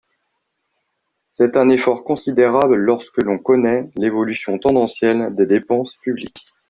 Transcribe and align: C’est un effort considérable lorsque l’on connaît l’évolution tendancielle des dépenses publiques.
C’est 1.29 1.55
un 1.57 1.69
effort 1.69 2.03
considérable 2.03 2.73
lorsque 2.73 3.21
l’on 3.21 3.37
connaît 3.37 3.91
l’évolution 3.95 4.57
tendancielle 4.57 5.35
des 5.35 5.45
dépenses 5.45 5.93
publiques. 6.01 6.47